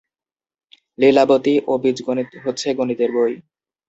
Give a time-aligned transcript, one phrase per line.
[0.99, 3.33] লীলাবতী ও বীজগণিত হচ্ছে গণিতের বই।